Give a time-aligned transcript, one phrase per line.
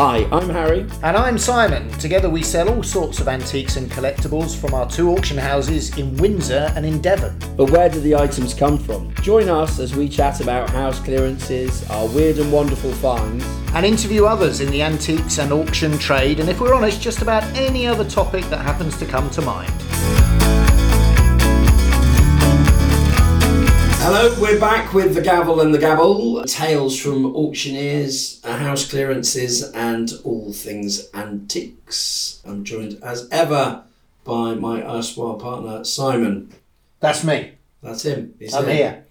[0.00, 0.86] Hi, I'm Harry.
[1.02, 1.90] And I'm Simon.
[1.98, 6.16] Together we sell all sorts of antiques and collectibles from our two auction houses in
[6.18, 7.36] Windsor and in Devon.
[7.56, 9.12] But where do the items come from?
[9.22, 13.44] Join us as we chat about house clearances, our weird and wonderful finds,
[13.74, 17.42] And interview others in the antiques and auction trade, and if we're honest, just about
[17.56, 19.72] any other topic that happens to come to mind.
[24.00, 26.42] Hello, we're back with the gavel and the gabble.
[26.44, 32.40] Tales from auctioneers, uh, house clearances, and all things antiques.
[32.46, 33.82] I'm joined as ever
[34.24, 36.54] by my erstwhile partner Simon.
[37.00, 37.52] That's me.
[37.82, 38.34] That's him.
[38.38, 39.04] He's I'm here.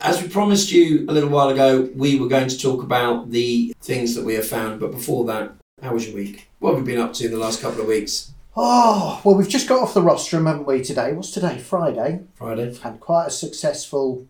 [0.00, 3.74] As we promised you a little while ago, we were going to talk about the
[3.80, 4.80] things that we have found.
[4.80, 6.48] But before that, how was your week?
[6.58, 8.32] What have you been up to in the last couple of weeks?
[8.58, 11.12] Oh, well, we've just got off the rostrum, haven't we, today?
[11.12, 11.58] What's today?
[11.58, 12.20] Friday.
[12.36, 12.64] Friday.
[12.68, 14.26] We've had quite a successful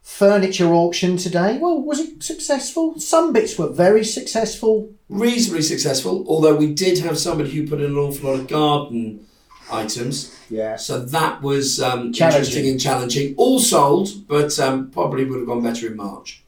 [0.00, 1.58] furniture auction today.
[1.58, 3.00] Well, was it successful?
[3.00, 4.90] Some bits were very successful.
[5.08, 9.26] Reasonably successful, although we did have somebody who put in an awful lot of garden
[9.72, 10.36] items.
[10.48, 10.86] Yes.
[10.86, 12.38] So that was um, Challenging.
[12.38, 13.34] interesting and challenging.
[13.36, 16.42] All sold, but um, probably would have gone better in March.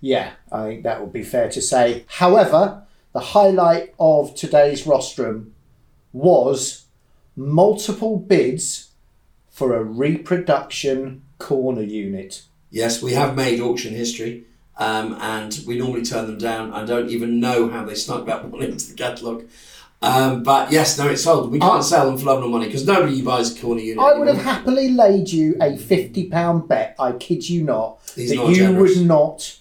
[0.00, 2.04] Yeah, I think that would be fair to say.
[2.06, 5.53] However, the highlight of today's rostrum
[6.14, 6.86] was
[7.36, 8.92] multiple bids
[9.50, 12.44] for a reproduction corner unit.
[12.70, 14.44] Yes, we have made auction history,
[14.78, 16.72] um, and we normally turn them down.
[16.72, 19.44] I don't even know how they snuck that one into the catalogue.
[20.02, 21.50] Um, but yes, no, it's sold.
[21.50, 24.04] We can't I- sell them for love nor money because nobody buys a corner unit.
[24.04, 28.36] I would have happily laid you a £50 bet, I kid you not, These that
[28.36, 28.96] not you generous.
[28.98, 29.58] would not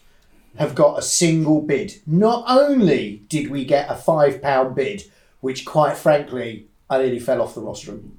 [0.58, 2.02] have got a single bid.
[2.06, 5.04] Not only did we get a £5 bid,
[5.44, 8.18] which quite frankly, I nearly fell off the rostrum.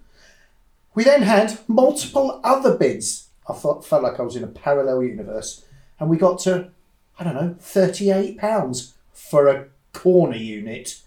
[0.95, 3.29] We then had multiple other bids.
[3.49, 5.65] I thought, felt like I was in a parallel universe.
[5.99, 6.69] And we got to,
[7.19, 11.01] I don't know, £38 for a corner unit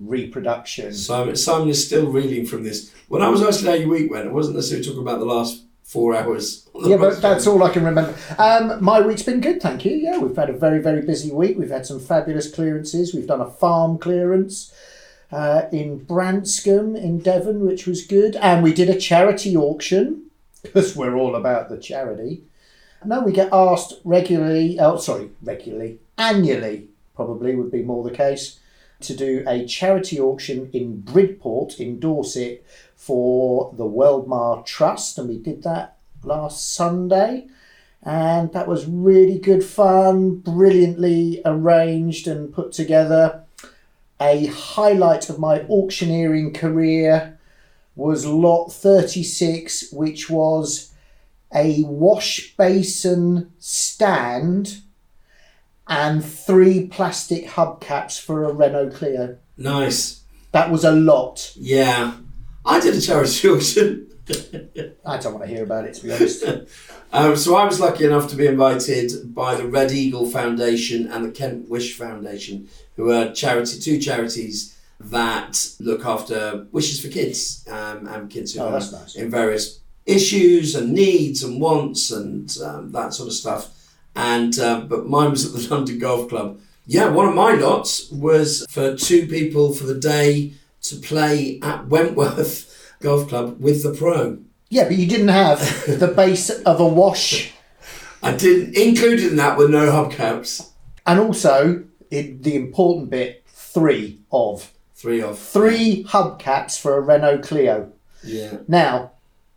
[0.00, 0.94] reproduction.
[0.94, 2.94] Simon, Simon is still reeling from this.
[3.08, 5.64] When I was asking how your week went, it wasn't necessarily talking about the last
[5.82, 6.68] four hours.
[6.84, 8.14] Yeah, but that's all I can remember.
[8.38, 9.96] Um, my week's been good, thank you.
[9.96, 11.58] Yeah, we've had a very, very busy week.
[11.58, 13.12] We've had some fabulous clearances.
[13.12, 14.72] We've done a farm clearance
[15.34, 18.36] uh, in Branscombe in Devon, which was good.
[18.36, 20.30] And we did a charity auction
[20.62, 22.44] because we're all about the charity.
[23.04, 28.60] No, we get asked regularly, oh, sorry, regularly, annually, probably would be more the case,
[29.00, 32.64] to do a charity auction in Bridport in Dorset
[32.94, 35.18] for the Weldmar Trust.
[35.18, 37.48] And we did that last Sunday.
[38.02, 43.43] And that was really good fun, brilliantly arranged and put together.
[44.24, 47.38] A highlight of my auctioneering career
[47.94, 50.94] was lot 36, which was
[51.54, 54.80] a wash basin stand
[55.86, 59.36] and three plastic hubcaps for a Renault Clio.
[59.58, 60.22] nice.
[60.52, 61.52] That was a lot.
[61.56, 62.14] Yeah,
[62.64, 64.08] I did a charity auction.
[65.04, 66.44] I don't want to hear about it, to be honest.
[67.12, 71.24] Um, so I was lucky enough to be invited by the Red Eagle Foundation and
[71.24, 77.66] the Kent Wish Foundation, who are charity, two charities that look after wishes for kids
[77.70, 79.14] um, and kids who Oh, are nice.
[79.16, 83.70] in various issues and needs and wants and um, that sort of stuff.
[84.16, 86.60] And um, but mine was at the London Golf Club.
[86.86, 91.88] Yeah, one of my lots was for two people for the day to play at
[91.88, 94.38] Wentworth Golf Club with the pro.
[94.68, 97.52] Yeah, but you didn't have the base of a wash
[98.22, 100.70] I didn't included in that were no hubcaps.
[101.06, 107.42] and also it, the important bit three of Three of three hubcaps for a Renault
[107.42, 107.92] Clio.
[108.22, 108.58] yeah.
[108.68, 109.12] Now,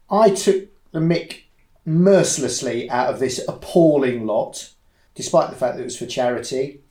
[0.10, 1.44] I took the mick
[1.86, 4.72] mercilessly out of this appalling lot,
[5.16, 6.82] despite the fact that it was for charity.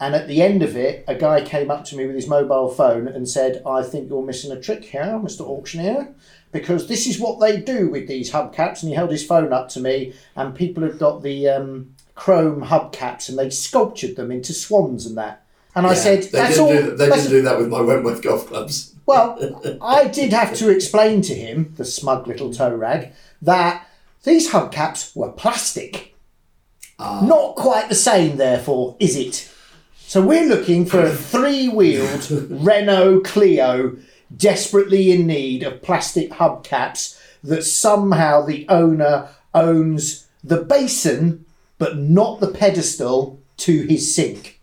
[0.00, 2.68] And at the end of it, a guy came up to me with his mobile
[2.68, 5.42] phone and said, I think you're missing a trick here, Mr.
[5.42, 6.14] Auctioneer,
[6.50, 8.82] because this is what they do with these hubcaps.
[8.82, 12.62] And he held his phone up to me, and people have got the um, chrome
[12.66, 15.44] hubcaps and they sculptured them into swans and that.
[15.74, 16.72] And I said, they That's didn't all.
[16.90, 18.94] do, they that's- didn't do that with my Wentworth golf clubs.
[19.06, 23.12] well, I did have to explain to him, the smug little toe rag,
[23.42, 23.86] that
[24.22, 26.14] these hubcaps were plastic.
[26.98, 27.20] Ah.
[27.24, 29.50] Not quite the same, therefore, is it?
[29.96, 33.96] So we're looking for a three wheeled Renault Clio
[34.34, 41.43] desperately in need of plastic hubcaps that somehow the owner owns the basin
[41.78, 44.60] but not the pedestal to his sink.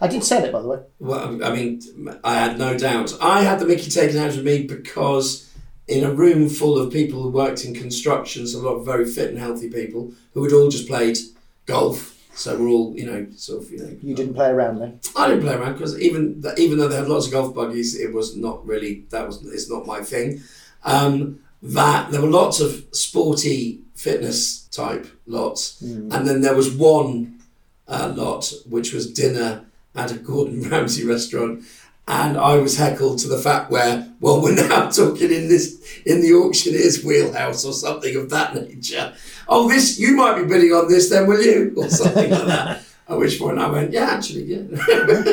[0.00, 0.80] I did sell it, by the way.
[1.00, 1.80] Well, I mean,
[2.22, 3.16] I had no doubt.
[3.20, 5.52] I had the Mickey taken out of me because
[5.88, 9.06] in a room full of people who worked in construction, so a lot of very
[9.06, 11.18] fit and healthy people who had all just played
[11.66, 13.96] golf, So we're all, you know, sort of, you know.
[14.00, 15.00] You didn't play around then.
[15.16, 18.12] I didn't play around because even even though they had lots of golf buggies, it
[18.12, 20.42] was not really that was it's not my thing.
[20.84, 27.40] Um, that there were lots of sporty fitness type lots, and then there was one
[27.88, 29.64] uh, lot which was dinner
[29.94, 31.64] at a Gordon Ramsay restaurant.
[32.06, 36.22] And I was heckled to the fact where, well, we're now talking in this in
[36.22, 39.12] the auctioneer's wheelhouse or something of that nature.
[39.46, 42.84] Oh, this you might be bidding on this, then will you, or something like that.
[43.08, 44.62] At which point I went, yeah, actually, yeah.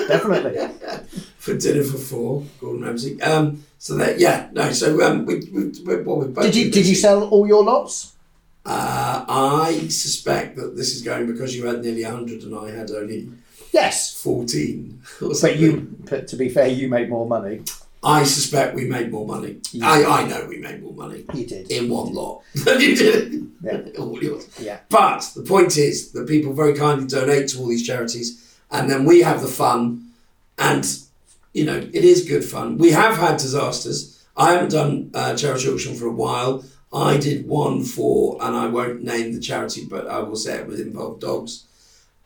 [0.07, 0.57] Definitely.
[1.37, 3.21] for dinner for four, Gordon Ramsay.
[3.21, 4.71] Um, so that yeah, no.
[4.71, 7.63] So um, we, we, we well, we both Did you did you sell all your
[7.63, 8.14] lots?
[8.65, 12.89] Uh, I suspect that this is going because you had nearly hundred and I had
[12.91, 13.29] only
[13.71, 14.13] Yes.
[14.21, 15.01] fourteen.
[15.21, 17.61] Or But you, but to be fair, you made more money.
[18.03, 19.57] I suspect we made more money.
[19.71, 19.89] Yeah.
[19.89, 21.71] I, I know we made more money You did.
[21.71, 23.51] in one lot than you did.
[23.63, 23.81] Yeah.
[23.99, 24.47] all yours.
[24.59, 24.79] Yeah.
[24.89, 29.05] But the point is that people very kindly donate to all these charities, and then
[29.05, 30.11] we have the fun,
[30.57, 30.83] and
[31.53, 32.77] you know it is good fun.
[32.77, 34.23] We have had disasters.
[34.37, 36.63] I haven't done a charity auction for a while.
[36.95, 40.67] I did one for, and I won't name the charity, but I will say it
[40.67, 41.65] would involve dogs,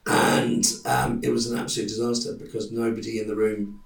[0.05, 3.81] and um, it was an absolute disaster because nobody in the room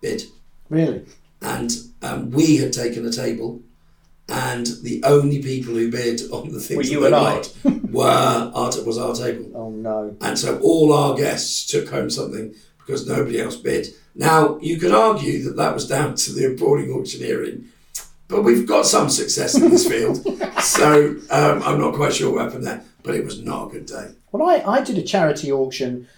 [0.00, 0.24] bid
[0.68, 1.04] Really?
[1.40, 1.70] and
[2.02, 3.60] um, we had taken a table,
[4.28, 7.42] and the only people who bid on the things Were you they and I.
[7.90, 10.16] were our was our table, Oh no.
[10.20, 13.88] and so all our guests took home something because nobody else bid.
[14.14, 17.66] Now you could argue that that was down to the appalling auctioneering,
[18.32, 20.16] but we've got some success in this field,
[20.62, 22.82] so um, I'm not quite sure what happened there.
[23.02, 24.12] But it was not a good day.
[24.30, 26.08] Well, I, I did a charity auction,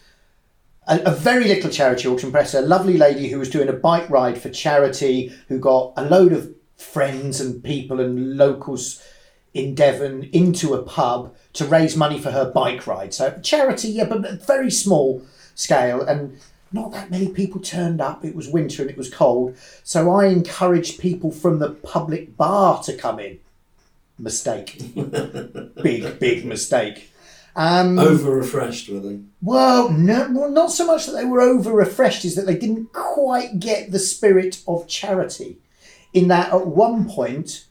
[0.86, 2.30] a, a very little charity auction.
[2.30, 6.04] Press a lovely lady who was doing a bike ride for charity, who got a
[6.04, 9.02] load of friends and people and locals
[9.54, 13.14] in Devon into a pub to raise money for her bike ride.
[13.14, 15.22] So charity, yeah, but very small
[15.54, 16.38] scale and.
[16.74, 18.24] Not that many people turned up.
[18.24, 19.56] It was winter and it was cold.
[19.84, 23.38] So I encouraged people from the public bar to come in.
[24.18, 24.82] Mistake.
[25.82, 27.12] big, big mistake.
[27.54, 29.20] Um, Over refreshed, were they?
[29.40, 32.92] well, no, well, not so much that they were over refreshed, is that they didn't
[32.92, 35.58] quite get the spirit of charity.
[36.12, 37.66] In that, at one point,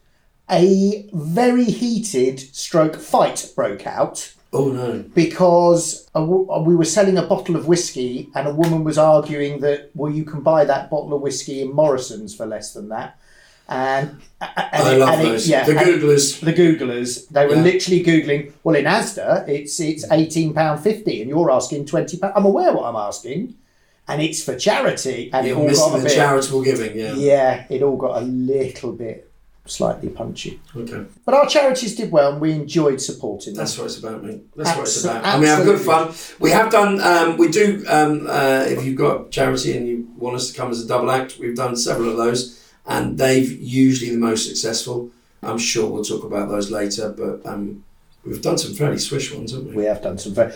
[0.49, 5.03] a very heated stroke fight broke out Oh no!
[5.15, 9.59] because a uh, we were selling a bottle of whiskey, and a woman was arguing
[9.61, 13.17] that, well, you can buy that bottle of whiskey in Morrison's for less than that.
[13.69, 14.51] And, and
[14.87, 15.47] I it- love and it- those.
[15.47, 16.39] yeah, the Googlers.
[16.41, 17.61] the Googlers, they were Yeah.
[17.61, 22.33] literally Googling, well, in Asda, it's it's £18.50 and you're asking £20.
[22.35, 23.55] I'm aware what I'm asking.
[24.05, 25.29] And it's for charity.
[25.31, 26.11] And You're all got a bit.
[26.13, 26.97] charitable giving.
[26.97, 27.13] Yeah.
[27.15, 29.31] yeah, it all got a little bit
[29.65, 30.59] slightly punchy.
[30.75, 31.05] Okay.
[31.25, 33.59] But our charities did well and we enjoyed supporting them.
[33.61, 34.41] That's what it's about, mate.
[34.55, 35.25] That's what it's about.
[35.25, 36.13] I mean, have good fun.
[36.39, 36.99] We have done.
[37.01, 37.83] Um, we do.
[37.87, 41.09] Um, uh, if you've got charity and you want us to come as a double
[41.11, 45.11] act, we've done several of those, and they've usually the most successful.
[45.41, 47.83] I'm sure we'll talk about those later, but um,
[48.25, 49.75] we've done some fairly swish ones, haven't we?
[49.77, 50.53] We have done some very.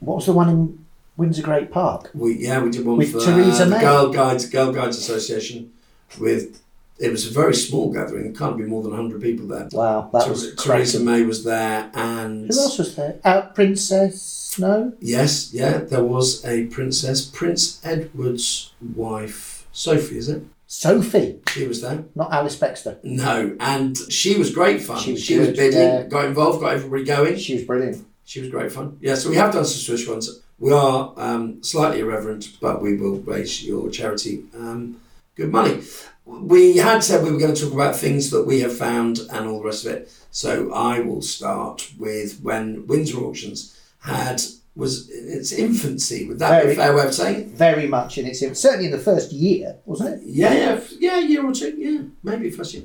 [0.00, 0.84] What was the one in
[1.16, 2.10] Windsor Great Park?
[2.12, 3.80] We yeah, we did one With for Theresa uh, the May.
[3.80, 5.72] Girl Guides Girl Guides Association.
[6.20, 6.61] With
[7.02, 8.24] it was a very small gathering.
[8.24, 9.68] There can't be more than hundred people there.
[9.72, 11.00] Wow, that was Theresa.
[11.00, 13.18] May was there, and Who else was there?
[13.24, 14.38] Uh, Princess?
[14.58, 14.92] No?
[15.00, 20.42] Yes, yeah, there was a princess, Prince Edward's wife, Sophie, is it?
[20.66, 22.04] Sophie, She was there.
[22.14, 22.98] not Alice Baxter.
[23.02, 24.98] No, and she was great fun.
[25.00, 26.02] She was, She was bidding, yeah.
[26.04, 27.36] got involved, got everybody going.
[27.38, 28.06] She was brilliant.
[28.24, 28.98] She was great fun.
[29.00, 30.40] Yeah, so we have done some Swish ones.
[30.58, 35.00] We are um, slightly irreverent, but we will raise your charity um,
[35.34, 35.80] good money.
[36.24, 39.46] We had said we were going to talk about things that we have found and
[39.46, 40.12] all the rest of it.
[40.30, 44.40] So I will start with when Windsor Auctions had
[44.74, 46.26] was in its infancy.
[46.26, 47.46] Would that be a fair way of saying it?
[47.48, 50.26] Very much in its certainly in the first year, wasn't it?
[50.26, 52.84] Yeah, yeah, yeah, a year or two, yeah, maybe first year.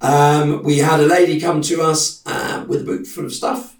[0.00, 3.76] Um, we had a lady come to us uh, with a boot full of stuff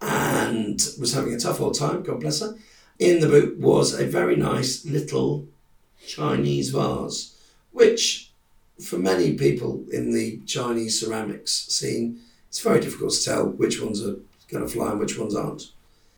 [0.00, 2.56] and was having a tough old time, God bless her.
[2.98, 5.48] In the boot was a very nice little
[6.06, 7.36] Chinese vase,
[7.72, 8.30] which
[8.80, 14.04] for many people in the Chinese ceramics scene, it's very difficult to tell which ones
[14.04, 14.16] are
[14.48, 15.70] going to fly and which ones aren't.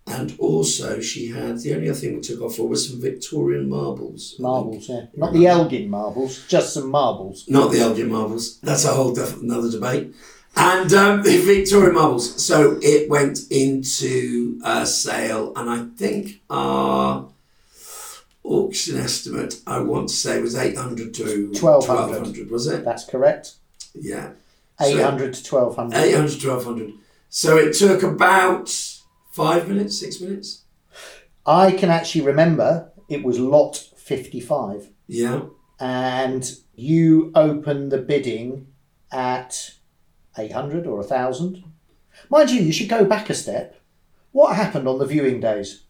[0.07, 3.69] And also, she had the only other thing we took off for was some Victorian
[3.69, 4.35] marbles.
[4.39, 5.07] Marbles, yeah.
[5.17, 7.49] Not the Elgin marbles, just some marbles.
[7.49, 8.59] Not the Elgin marbles.
[8.61, 10.13] That's a whole def- another debate.
[10.57, 12.45] And um, the Victorian marbles.
[12.45, 17.29] So it went into a sale, and I think our
[18.45, 21.23] auction estimate, I want to say, was 800 to
[21.53, 21.89] 1200.
[21.89, 22.85] 1200, was it?
[22.85, 23.55] That's correct.
[23.95, 24.33] Yeah.
[24.81, 25.97] So- 800 to 1200.
[25.97, 26.95] 800 to 1200.
[27.29, 28.69] So it took about
[29.31, 30.63] five minutes, six minutes.
[31.47, 35.43] I can actually remember it was lot 55 Yeah.
[35.81, 38.67] and you opened the bidding
[39.11, 39.73] at
[40.39, 41.65] 800 or 1000.
[42.31, 43.81] Mind you, you should go back a step.
[44.33, 45.82] What happened on the viewing days?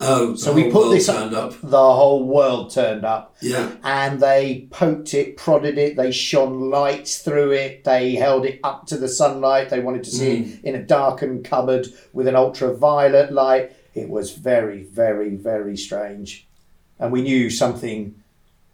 [0.00, 1.30] Oh, So we put this up.
[1.60, 3.72] The whole world turned up Yeah.
[3.82, 8.86] and they poked it, prodded it, they shone lights through it, they held it up
[8.88, 13.32] to the sunlight, they wanted to see it in a darkened cupboard with an ultraviolet
[13.32, 13.72] light.
[13.94, 16.46] It was very, very, very strange.
[17.00, 18.14] And we knew something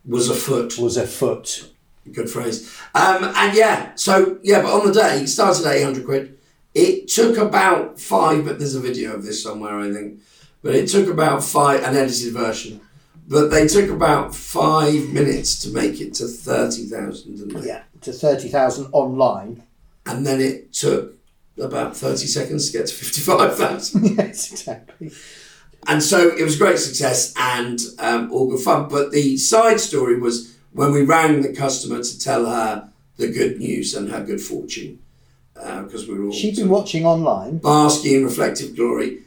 [0.07, 0.79] Was afoot.
[0.79, 1.71] was afoot.
[2.13, 2.71] Good phrase.
[2.95, 6.39] Um, and yeah, so yeah, but on the day, it started at 800 quid.
[6.75, 10.21] It took about five, but there's a video of this somewhere, I think.
[10.65, 12.81] But it took about five, an edited version.
[13.29, 17.65] But they took about five minutes to make it to 30,000, didn't?
[17.65, 19.63] Yeah, to 30,000 online.
[20.07, 21.17] And then it took
[21.59, 24.05] about 30 seconds to get to 55,000.
[24.19, 25.13] yes, exactly.
[25.87, 28.89] And so it was great success and um, all good fun.
[28.89, 33.59] But the side story was when we rang the customer to tell her the good
[33.59, 34.99] news and her good fortune,
[35.55, 37.59] because we were all She'd been watching online.
[37.59, 39.24] basking in reflective glory.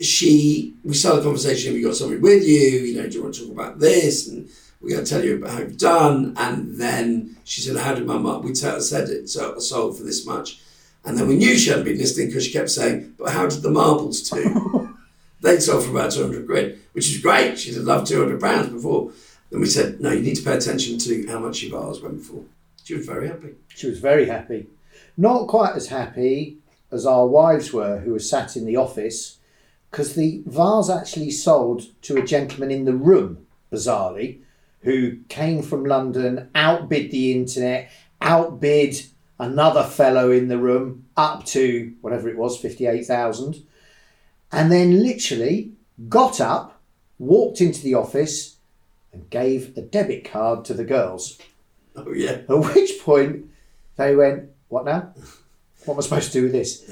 [0.00, 1.72] She, we started the conversation.
[1.72, 2.58] Have you got something with you?
[2.58, 4.28] You know, do you want to talk about this?
[4.28, 4.48] And
[4.80, 6.34] we're going to tell you about how you've done.
[6.36, 10.04] And then she said, "How did my mum?" We tell, said it so, sold for
[10.04, 10.60] this much,
[11.04, 13.62] and then we knew she hadn't been listening because she kept saying, "But how did
[13.62, 14.94] the marbles do?"
[15.44, 17.58] They'd sold for about 200 quid, which is great.
[17.58, 19.12] She'd loved 200 pounds before.
[19.50, 22.22] Then we said, no, you need to pay attention to how much your bars went
[22.22, 22.44] for.
[22.82, 23.50] She was very happy.
[23.68, 24.66] She was very happy.
[25.18, 26.58] Not quite as happy
[26.90, 29.38] as our wives were, who were sat in the office,
[29.94, 34.40] because the vase actually sold to a gentleman in the room, bizarrely,
[34.80, 37.88] who came from London, outbid the internet,
[38.20, 38.96] outbid
[39.38, 43.64] another fellow in the room up to whatever it was, 58,000,
[44.50, 45.70] and then literally
[46.08, 46.80] got up,
[47.20, 48.56] walked into the office,
[49.12, 51.38] and gave a debit card to the girls.
[51.94, 52.40] Oh, yeah.
[52.48, 53.48] At which point
[53.94, 55.14] they went, What now?
[55.84, 56.90] What am I supposed to do with this?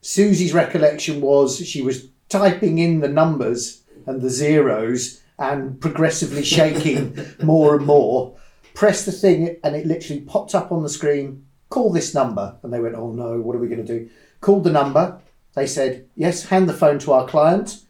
[0.00, 7.18] Susie's recollection was she was typing in the numbers and the zeros and progressively shaking
[7.42, 8.36] more and more.
[8.74, 11.44] Pressed the thing and it literally popped up on the screen.
[11.68, 12.56] Call this number.
[12.62, 14.08] And they went, Oh no, what are we going to do?
[14.40, 15.20] Called the number.
[15.54, 17.82] They said, Yes, hand the phone to our client.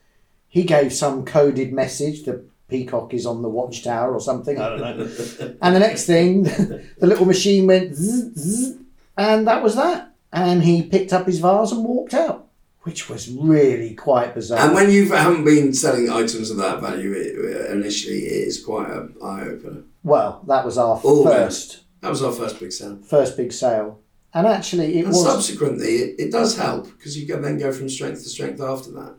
[0.49, 2.25] He gave some coded message.
[2.25, 4.59] The peacock is on the watchtower or something.
[4.59, 5.57] I don't know.
[5.63, 8.77] And the next thing, the little machine went zzz, zzz,
[9.17, 10.08] and that was that.
[10.33, 12.47] And he picked up his vase and walked out,
[12.83, 14.59] which was really quite bizarre.
[14.61, 17.35] And when you haven't been selling items of that value it,
[17.71, 19.83] uh, initially, it is quite an eye opener.
[20.03, 22.99] well, that was our All first That was our first big sale.
[23.05, 24.01] first big sale.
[24.35, 27.73] And actually, it And was subsequently, it, it does help because you can then go
[27.73, 29.15] from strength to strength after that.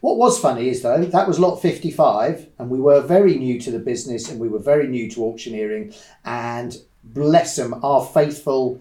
[0.00, 3.70] what was funny is though that was lot 55 and we were very new to
[3.70, 8.80] the business and we were very new to auctioneering and bless them our faithful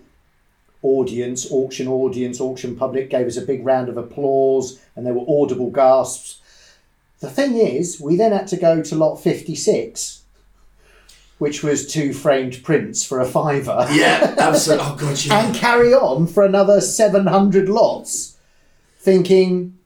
[0.82, 5.26] audience auction audience auction public gave us a big round of applause and there were
[5.42, 6.40] audible gasps
[7.22, 10.22] the thing is we then had to go to lot 56
[11.38, 14.86] which was two framed prints for a fiver Yeah, absolutely.
[14.88, 15.46] Oh, God, yeah.
[15.48, 18.38] and carry on for another 700 lots
[19.00, 19.78] thinking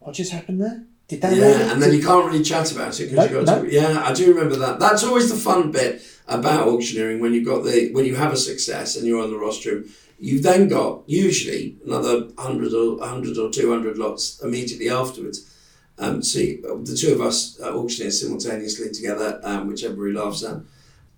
[0.00, 2.98] what just happened there did that really Yeah, and then you can't really chat about
[3.00, 3.64] it because No, you got no.
[3.68, 3.72] to.
[3.72, 4.80] Yeah, I do remember that.
[4.80, 8.36] That's always the fun bit about auctioneering when you've got the when you have a
[8.36, 9.88] success and you're on the rostrum.
[10.18, 15.52] You've then got usually another hundred or hundred or two hundred lots immediately afterwards.
[15.98, 20.42] Um, so you- the two of us uh, auctioneer simultaneously together, um, which everybody laughs
[20.44, 20.58] at.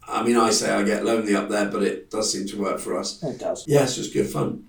[0.06, 2.78] I mean, I say I get lonely up there, but it does seem to work
[2.80, 3.22] for us.
[3.22, 4.64] it does Yeah, it's just good fun.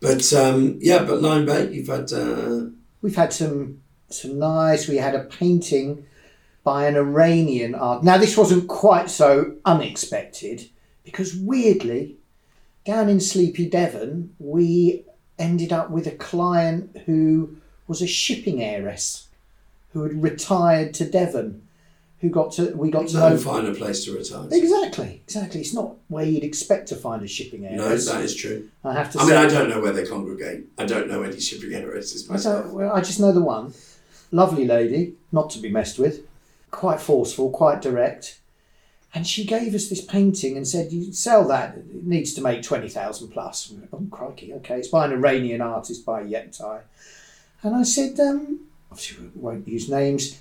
[0.00, 2.66] But um, yeah, but Lyme Bay, you've had uh,
[3.00, 4.88] We've had some some nice.
[4.88, 6.04] We had a painting
[6.64, 8.02] by an Iranian art.
[8.04, 10.68] Now this wasn't quite so unexpected
[11.04, 12.16] because weirdly,
[12.84, 15.04] down in Sleepy Devon, we
[15.38, 19.28] ended up with a client who was a shipping heiress
[19.92, 21.66] who had retired to Devon.
[22.20, 24.48] Who got to we got to no know finer place to retire.
[24.48, 24.56] to.
[24.56, 25.60] exactly exactly.
[25.60, 28.06] It's not where you'd expect to find a shipping heiress.
[28.06, 28.68] No, that is true.
[28.84, 30.66] I have to I mean, I don't know where they congregate.
[30.78, 32.66] I don't know any shipping heiresses I, myself.
[32.66, 33.74] well, I just know the one.
[34.30, 36.20] Lovely lady, not to be messed with.
[36.70, 38.38] Quite forceful, quite direct.
[39.14, 42.62] And she gave us this painting and said, You sell that, it needs to make
[42.62, 43.70] 20,000 plus.
[43.70, 44.78] We went, oh, crikey, okay.
[44.78, 46.80] It's by an Iranian artist, by Yektai.
[47.62, 50.40] And I said, um, obviously, we won't use names.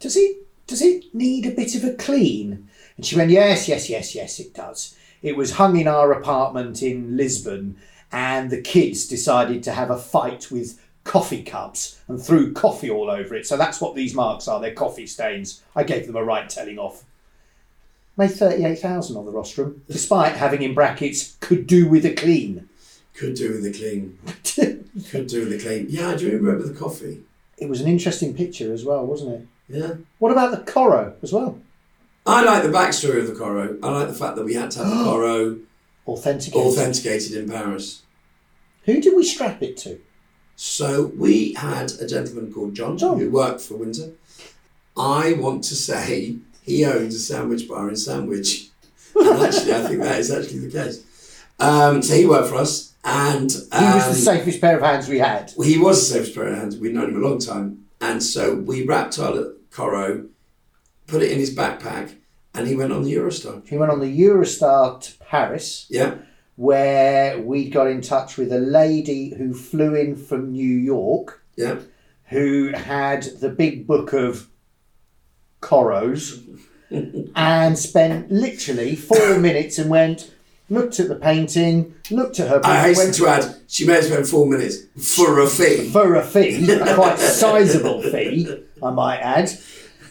[0.00, 0.36] Does it,
[0.66, 2.68] does it need a bit of a clean?
[2.96, 4.94] And she went, Yes, yes, yes, yes, it does.
[5.22, 7.78] It was hung in our apartment in Lisbon,
[8.12, 13.10] and the kids decided to have a fight with coffee cups and threw coffee all
[13.10, 13.46] over it.
[13.46, 14.60] So that's what these marks are.
[14.60, 15.62] They're coffee stains.
[15.74, 17.04] I gave them a right telling off.
[18.16, 22.68] Made 38,000 on the rostrum, despite having in brackets, could do with a clean.
[23.14, 24.18] Could do with a clean.
[25.10, 25.86] Could do with the clean.
[25.90, 27.22] Yeah, I do remember the coffee.
[27.58, 29.46] It was an interesting picture as well, wasn't it?
[29.68, 29.94] Yeah.
[30.18, 31.58] What about the Corot as well?
[32.26, 33.78] I like the backstory of the Corot.
[33.82, 35.60] I like the fact that we had to have the Corot
[36.06, 36.60] Authenticated.
[36.66, 38.02] authenticated in Paris.
[38.84, 39.98] Who did we strap it to?
[40.56, 43.18] So we had a gentleman called John, John.
[43.18, 44.12] who worked for Windsor.
[44.96, 48.68] I want to say he owns a sandwich bar in Sandwich.
[49.18, 51.02] And actually, I think that is actually the case.
[51.58, 55.08] Um, so he worked for us, and He was um, the safest pair of hands
[55.08, 55.52] we had.
[55.64, 56.76] he was the safest pair of hands.
[56.76, 57.86] We'd known him a long time.
[58.02, 60.26] And so we wrapped our Coro,
[61.06, 62.16] put it in his backpack,
[62.52, 63.66] and he went on the Eurostar.
[63.66, 66.16] He went on the Eurostar to Paris, Yeah.
[66.56, 71.76] where we got in touch with a lady who flew in from New York, Yeah.
[72.28, 74.48] who had the big book of
[75.66, 76.40] Corots,
[77.34, 80.32] and spent literally four minutes and went,
[80.70, 84.04] looked at the painting, looked at her I hasten went, to add, she may have
[84.04, 84.76] spent four minutes
[85.16, 85.90] for a fee.
[85.90, 89.50] for a fee, a quite sizable fee, I might add.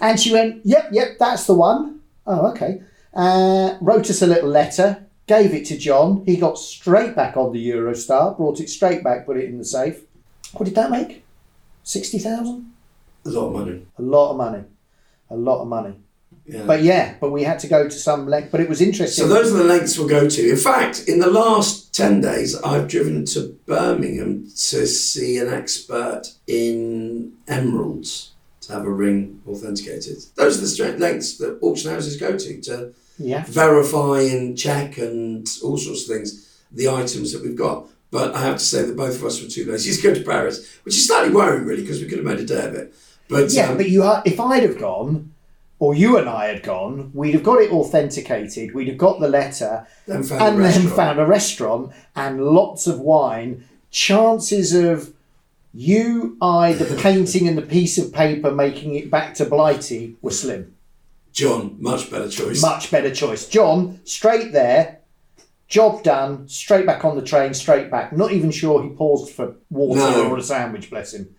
[0.01, 2.01] And she went, Yep, yep, that's the one.
[2.27, 2.81] Oh, okay.
[3.13, 6.23] Uh, wrote us a little letter, gave it to John.
[6.25, 9.63] He got straight back on the Eurostar, brought it straight back, put it in the
[9.63, 10.01] safe.
[10.51, 11.23] What did that make?
[11.83, 12.73] 60,000?
[13.25, 13.85] A lot of money.
[13.97, 14.63] A lot of money.
[15.29, 15.95] A lot of money.
[16.45, 16.63] Yeah.
[16.65, 18.51] But yeah, but we had to go to some length.
[18.51, 19.25] But it was interesting.
[19.25, 20.49] So those are the lengths we'll go to.
[20.49, 26.23] In fact, in the last 10 days, I've driven to Birmingham to see an expert
[26.45, 30.17] in emeralds to have a ring authenticated.
[30.35, 33.43] Those are the straight lengths that auction houses go to to yeah.
[33.47, 37.87] verify and check and all sorts of things, the items that we've got.
[38.11, 40.23] But I have to say that both of us were too lazy to go to
[40.23, 42.93] Paris, which is slightly worrying, really, because we could have made a day of it.
[43.27, 45.31] But Yeah, um, but you are, if I'd have gone,
[45.79, 49.27] or you and I had gone, we'd have got it authenticated, we'd have got the
[49.27, 53.65] letter, found and then found a restaurant and lots of wine.
[53.91, 55.13] Chances of
[55.73, 60.31] you, I, the painting, and the piece of paper making it back to Blighty were
[60.31, 60.73] slim.
[61.33, 62.61] John, much better choice.
[62.61, 63.47] Much better choice.
[63.49, 64.99] John, straight there,
[65.67, 68.13] job done, straight back on the train, straight back.
[68.13, 70.29] Not even sure he paused for water No.
[70.31, 71.35] or a sandwich, bless him.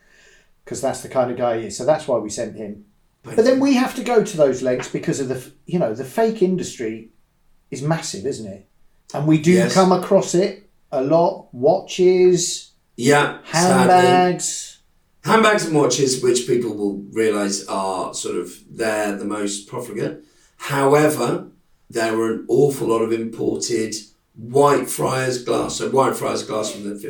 [0.67, 1.77] Because that's the kind of guy he is.
[1.79, 2.87] So that's why we sent him.
[3.23, 6.05] But then we have to go to those lengths because of the, you know, the
[6.05, 7.11] fake industry
[7.71, 8.69] is massive, isn't it?
[9.15, 9.73] And we do Yes.
[9.75, 11.49] come across it a lot.
[11.53, 13.95] Watches, yeah, sadly.
[13.95, 14.79] handbags.
[15.25, 20.25] Handbags and watches, which people will realise are sort of they're the most profligate.
[20.57, 21.47] However,
[21.91, 23.95] there were an awful lot of imported
[24.41, 25.77] Whitefriars glass.
[25.77, 27.07] So Whitefriars glass from the 50s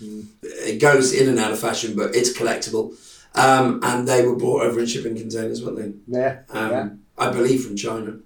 [0.00, 0.26] and 60s.
[0.42, 2.94] It goes in and out of fashion, but it's collectible.
[3.34, 5.76] Um, and they were brought over in shipping containers, weren't
[6.08, 6.18] they?
[6.18, 6.88] Yeah, Um, yeah.
[7.18, 8.16] I believe from China.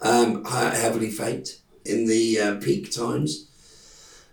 [0.00, 3.48] Um, heavily faked in the uh, peak times.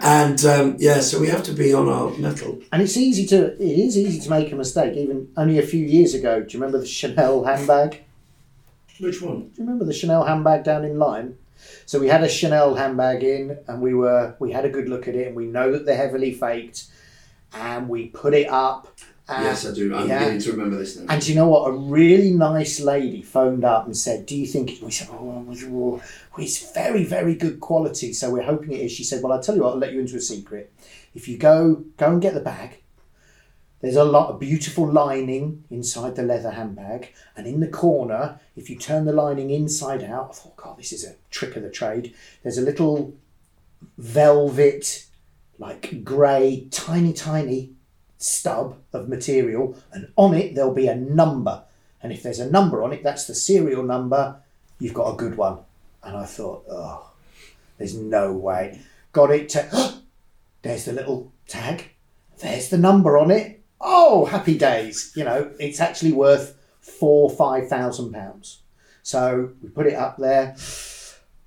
[0.01, 2.59] And um, yeah, so we have to be on our mettle.
[2.71, 4.95] And it's easy to it is easy to make a mistake.
[4.95, 8.01] Even only a few years ago, do you remember the Chanel handbag?
[8.99, 9.39] Which one?
[9.39, 11.37] Do you remember the Chanel handbag down in Lyme?
[11.85, 15.07] So we had a Chanel handbag in, and we were we had a good look
[15.07, 16.85] at it, and we know that they're heavily faked,
[17.53, 18.97] and we put it up.
[19.27, 19.95] And, yes, I do.
[19.95, 20.19] I'm yeah.
[20.19, 21.13] beginning to remember this now.
[21.13, 21.69] And you know what?
[21.69, 25.45] A really nice lady phoned up and said, "Do you think?" it-" We said, "Oh,
[25.47, 28.91] oh, oh, it's very, very good quality." So we're hoping it is.
[28.91, 29.73] She said, "Well, I'll tell you what.
[29.73, 30.73] I'll let you into a secret.
[31.13, 32.81] If you go, go and get the bag.
[33.81, 38.69] There's a lot of beautiful lining inside the leather handbag, and in the corner, if
[38.69, 41.69] you turn the lining inside out, I thought, God, this is a trick of the
[41.69, 42.13] trade.
[42.43, 43.15] There's a little
[43.97, 45.05] velvet,
[45.57, 47.71] like grey, tiny, tiny
[48.17, 51.63] stub of material, and on it there'll be a number.
[52.01, 54.41] And if there's a number on it, that's the serial number,
[54.79, 55.59] you've got a good one.
[56.03, 57.11] And I thought, oh,
[57.77, 58.81] there's no way.
[59.13, 59.99] Got it to,
[60.61, 61.91] there's the little tag,
[62.39, 63.58] there's the number on it.
[63.81, 65.11] Oh, happy days.
[65.15, 68.61] You know, it's actually worth four, five thousand pounds.
[69.03, 70.55] So we put it up there.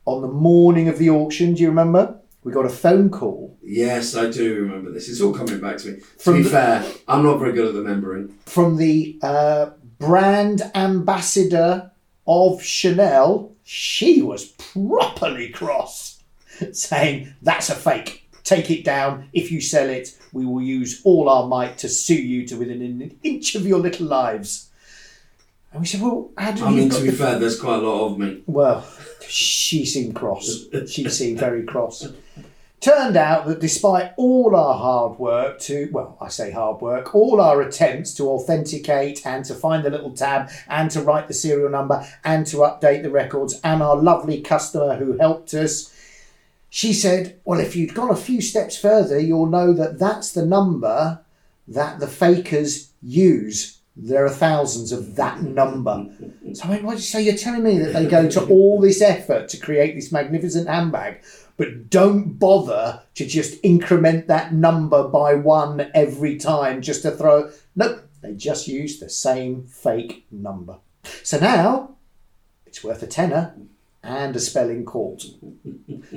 [0.04, 2.18] On the morning of the auction, do you remember?
[2.42, 5.08] We got a phone call Yes, I do remember this.
[5.08, 6.00] It's all coming back to me.
[6.18, 8.36] From to be the- fair, I'm not very good at remembering.
[8.46, 11.92] from the uh, brand ambassador
[12.26, 16.20] of Chanel, she was properly cross,
[16.72, 18.21] saying, That's a fake.
[18.54, 19.28] Take it down.
[19.32, 22.82] If you sell it, we will use all our might to sue you to within
[22.82, 24.68] an inch of your little lives.
[25.72, 27.88] And we said, Well, how did I you mean, to be fair, there's quite a
[27.88, 28.42] lot of me.
[28.46, 28.86] Well,
[29.26, 30.66] she seemed cross.
[30.86, 32.08] She seemed very cross.
[32.80, 37.40] Turned out that despite all our hard work to, well, I say hard work, all
[37.40, 41.70] our attempts to authenticate and to find the little tab and to write the serial
[41.70, 45.91] number and to update the records, and our lovely customer who helped us,
[46.74, 50.46] she said, Well, if you'd gone a few steps further, you'll know that that's the
[50.46, 51.20] number
[51.68, 53.80] that the fakers use.
[53.94, 56.06] There are thousands of that number.
[56.54, 59.50] So I went, what, so you're telling me that they go to all this effort
[59.50, 61.22] to create this magnificent handbag,
[61.58, 67.50] but don't bother to just increment that number by one every time just to throw.
[67.76, 70.78] Nope, they just use the same fake number.
[71.22, 71.96] So now
[72.64, 73.54] it's worth a tenner
[74.02, 75.24] and a spelling court.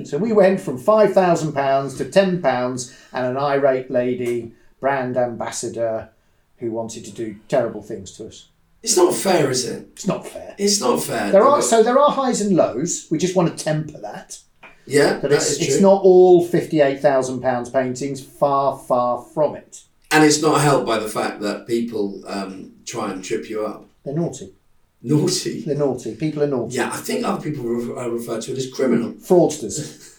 [0.04, 6.10] So we went from £5,000 to £10 and an irate lady, brand ambassador,
[6.58, 8.48] who wanted to do terrible things to us.
[8.82, 9.88] It's not fair, is it?
[9.92, 10.54] It's not fair.
[10.58, 11.30] It's not fair.
[11.32, 13.08] There are so there are highs and lows.
[13.10, 14.38] We just want to temper that.
[14.86, 18.22] yeah, But that it's, is it's not all fifty-eight thousand pounds paintings.
[18.24, 19.82] Far, far from it.
[20.12, 23.86] and it's not helped by the fact that people um, try and trip you up.
[24.04, 24.54] They're naughty.
[25.02, 25.60] Naughty.
[25.62, 26.14] They're naughty.
[26.16, 26.76] People are naughty.
[26.76, 29.12] Yeah, I think other people refer, refer to it as criminal.
[29.12, 30.12] Fraudsters.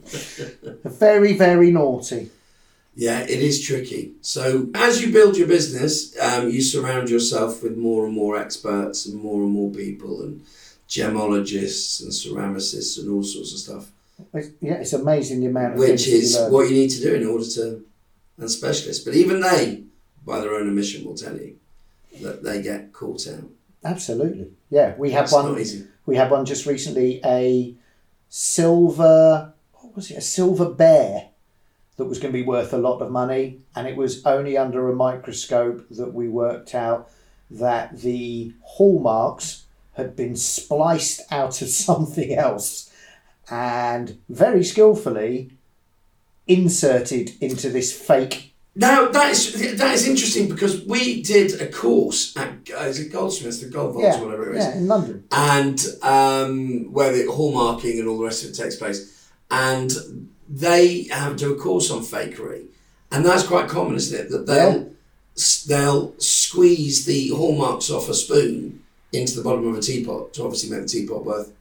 [0.84, 2.30] Very, very naughty.
[2.96, 4.12] Yeah, it is tricky.
[4.20, 9.06] So as you build your business, um, you surround yourself with more and more experts
[9.06, 10.42] and more and more people and
[10.88, 13.90] gemologists and ceramicists and all sorts of stuff,
[14.34, 17.00] It's- yeah, it's amazing the amount of which that you is what you need to
[17.00, 17.84] do in order to,
[18.38, 19.04] and specialists.
[19.04, 19.84] But even they,
[20.26, 21.56] by their own admission, will tell you
[22.22, 23.44] that they get caught out.
[23.84, 24.52] Absolutely.
[24.68, 25.56] Yeah, we had one.
[26.06, 27.20] We had one just recently.
[27.24, 27.74] A
[28.28, 29.52] silver.
[29.72, 30.18] What was it?
[30.18, 31.30] A silver bear
[31.96, 34.88] that was going to be worth a lot of money, and it was only under
[34.88, 37.10] a microscope that we worked out
[37.50, 39.64] that the hallmarks
[39.94, 42.90] had been spliced out of something else,
[43.50, 45.50] and very skillfully
[46.46, 48.49] inserted into this fake.
[48.76, 53.60] Now that is that is interesting because we did a course at is it Goldsmiths,
[53.60, 54.64] the Gold Vaults, Yeah, whatever it is.
[54.64, 55.24] yeah, in London.
[55.32, 59.28] and um, where the hallmarking and all the rest of it takes place.
[59.50, 59.90] And
[60.48, 62.66] they have do a course on fakery,
[63.10, 64.30] and that's quite common, isn't it?
[64.30, 64.92] That they'll
[65.36, 70.44] s they'll squeeze the hallmarks off a spoon into the bottom of a teapot to
[70.44, 71.52] obviously make the teapot worth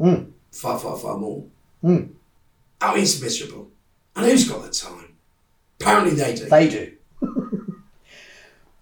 [0.00, 0.30] Mm.
[0.52, 1.42] far, far, far more.
[1.84, 2.10] Mm.
[2.80, 3.68] Oh, it's miserable.
[4.16, 5.07] And who's got the time?
[5.80, 6.44] Apparently they do.
[6.46, 6.92] They do.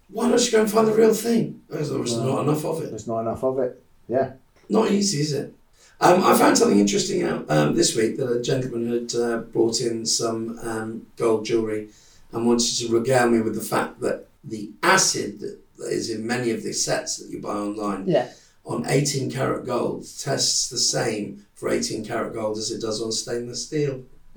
[0.08, 1.60] Why don't you go and find the real thing?
[1.68, 2.36] There's obviously No.
[2.36, 2.88] not enough of it.
[2.90, 3.82] There's not enough of it.
[4.08, 4.32] Yeah.
[4.68, 5.52] Not easy, is it?
[6.00, 9.80] Um, I found something interesting out um, this week that a gentleman had uh, brought
[9.80, 11.88] in some um, gold jewellery
[12.32, 16.26] and wanted to regale me with the fact that the acid that, that is in
[16.26, 18.28] many of the sets that you buy online Yeah.
[18.64, 23.10] on 18 karat gold tests the same for 18 karat gold as it does on
[23.12, 24.02] stainless steel.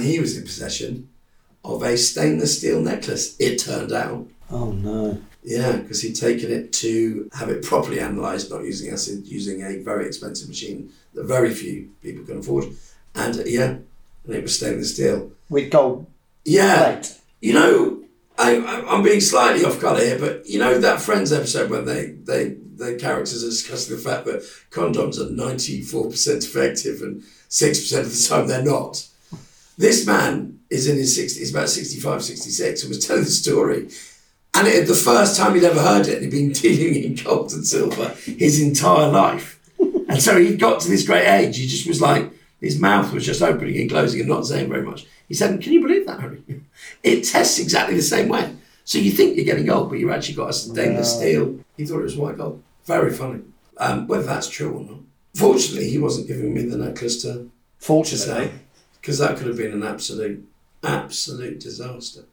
[0.00, 1.10] And he was in possession
[1.62, 4.26] of a stainless steel necklace, it turned out.
[4.50, 5.20] Oh no.
[5.42, 9.76] Yeah, because he'd taken it to have it properly analysed, not using acid, using a
[9.82, 12.64] very expensive machine that very few people can afford.
[13.14, 13.76] And uh, yeah,
[14.24, 15.32] and it was stainless steel.
[15.50, 16.06] With gold
[16.46, 17.18] Yeah, plate.
[17.42, 18.02] you know,
[18.38, 18.56] I,
[18.88, 22.56] I'm being slightly off colour here, but you know that Friends episode when they, they
[22.76, 28.26] the characters are discussing the fact that condoms are 94% effective and 6% of the
[28.28, 29.06] time they're not.
[29.80, 33.88] This man is in his 60s, he's about 65, 66, and was telling the story.
[34.52, 37.66] And it, the first time he'd ever heard it, he'd been dealing in gold and
[37.66, 39.58] silver his entire life.
[39.78, 43.24] And so he got to this great age, he just was like, his mouth was
[43.24, 45.06] just opening and closing and not saying very much.
[45.28, 46.42] He said, Can you believe that, Harry?
[47.02, 48.54] It tests exactly the same way.
[48.84, 51.20] So you think you're getting gold, but you've actually got a stainless Wow.
[51.20, 51.60] steel.
[51.78, 52.62] He thought it was white gold.
[52.84, 53.44] Very funny.
[53.78, 55.00] Um, whether that's true or not.
[55.34, 58.50] Fortunately, he wasn't giving me the necklace to, to Fortunately.
[59.00, 60.46] Because that could have been an absolute,
[60.82, 62.24] absolute disaster.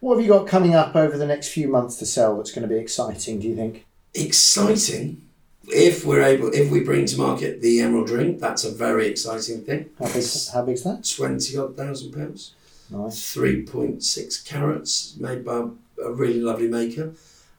[0.00, 2.66] What have you got coming up over the next few months to sell that's going
[2.66, 3.84] to be exciting, do you think?
[4.14, 5.22] Exciting.
[5.68, 9.62] If we're able, if we bring to market the emerald ring, that's a very exciting
[9.62, 9.90] thing.
[9.98, 11.04] How big, how big's that?
[11.16, 12.54] Twenty odd thousand pounds.
[12.90, 13.36] Nice.
[13.36, 15.68] 3.6 carats made by
[16.02, 17.12] a really lovely maker.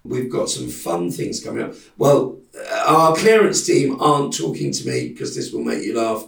[0.04, 1.74] We've got some fun things coming up.
[1.98, 2.38] Well,
[2.86, 6.26] our clearance team aren't talking to me because this will make you laugh.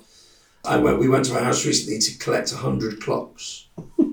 [0.65, 3.67] I went, we went to a house recently to collect 100 clocks.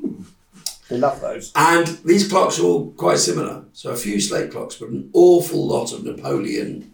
[0.91, 1.53] They love those.
[1.55, 3.65] And these clocks are all quite similar.
[3.73, 6.93] So a few slate clocks, but an awful lot of Napoleon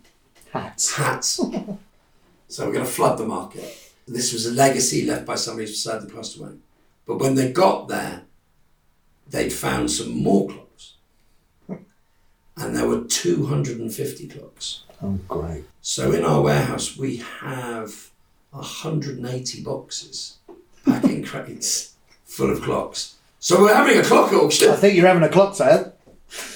[0.52, 0.94] Hats.
[0.96, 1.36] hats.
[2.48, 3.94] so we're going to flood the market.
[4.06, 6.50] This was a legacy left by somebody who sadly passed away.
[7.06, 8.24] But when they got there,
[9.30, 10.92] they'd found some more clocks.
[12.58, 14.82] And there were 250 clocks.
[15.02, 15.64] Oh, great.
[15.80, 18.10] So in our warehouse, we have
[18.56, 20.38] 180 boxes,
[20.84, 23.14] packing crates full of clocks.
[23.38, 24.70] So we're having a clock auction.
[24.70, 25.92] I think you're having a clock sale.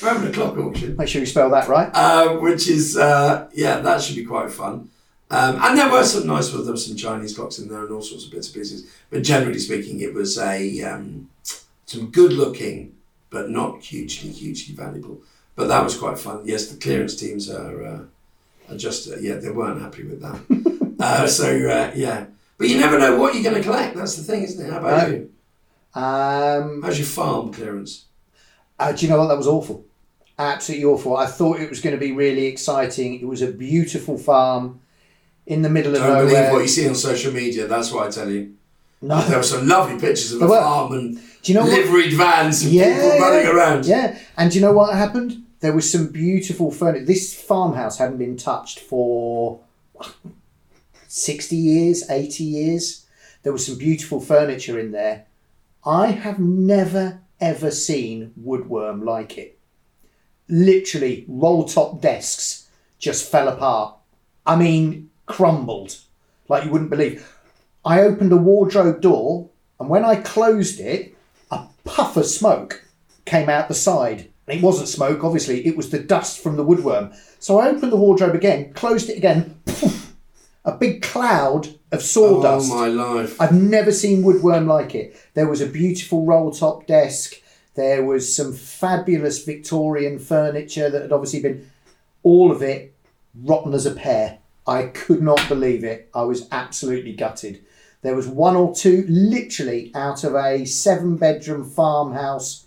[0.02, 0.96] We're having a clock auction.
[0.96, 1.90] Make sure you spell that right.
[1.94, 4.90] uh, which is uh, yeah, that should be quite fun.
[5.30, 6.64] Um, and there were some nice ones.
[6.64, 8.90] There were some Chinese clocks in there and all sorts of bits and pieces.
[9.10, 11.30] But generally speaking, it was a um,
[11.86, 12.96] some good looking,
[13.30, 15.22] but not hugely hugely valuable.
[15.54, 16.42] But that was quite fun.
[16.44, 18.02] Yes, the clearance teams are uh,
[18.70, 20.96] are just uh, yeah, they weren't happy with that.
[21.00, 22.26] uh, so uh, yeah,
[22.58, 23.96] but you never know what you're going to collect.
[23.96, 24.70] That's the thing, isn't it?
[24.72, 25.14] How about No.
[25.14, 25.30] you?
[25.94, 28.04] Um, How's your farm clearance?
[28.78, 29.26] Uh, do you know what?
[29.26, 29.84] That was awful.
[30.38, 31.16] Absolutely awful.
[31.16, 33.20] I thought it was going to be really exciting.
[33.20, 34.80] It was a beautiful farm
[35.46, 36.52] in the middle of Don't believe nowhere.
[36.52, 37.66] what you see on social media.
[37.66, 38.54] That's what I tell you.
[39.02, 39.20] no.
[39.22, 42.12] There were some lovely pictures of the farm and Do you know what?
[42.14, 43.84] vans and Yeah, people running around.
[43.86, 44.18] Yeah.
[44.38, 45.42] And do you know what happened?
[45.60, 47.04] There was some beautiful furniture.
[47.04, 49.60] This farmhouse hadn't been touched for
[51.06, 53.06] 60 years, 80 years.
[53.42, 55.26] There was some beautiful furniture in there.
[55.84, 59.58] I have never, ever seen woodworm like it.
[60.48, 62.68] Literally, roll top desks
[62.98, 63.96] just fell apart.
[64.46, 65.98] I mean, crumbled
[66.48, 67.26] like you wouldn't believe.
[67.84, 71.16] I opened a wardrobe door, and when I closed it,
[71.50, 72.84] a puff of smoke
[73.24, 74.29] came out the side.
[74.50, 77.16] It wasn't smoke, obviously, it was the dust from the woodworm.
[77.38, 80.14] So I opened the wardrobe again, closed it again, poof,
[80.64, 82.70] a big cloud of sawdust.
[82.70, 83.40] Oh my life.
[83.40, 85.16] I've never seen woodworm like it.
[85.34, 87.34] There was a beautiful roll top desk.
[87.74, 91.70] There was some fabulous Victorian furniture that had obviously been
[92.22, 92.94] all of it
[93.34, 94.38] rotten as a pear.
[94.66, 96.10] I could not believe it.
[96.14, 97.64] I was absolutely gutted.
[98.02, 102.66] There was one or two literally out of a seven bedroom farmhouse.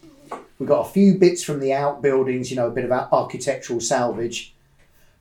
[0.64, 3.82] We got a few bits from the outbuildings, you know, a bit of our architectural
[3.82, 4.56] salvage.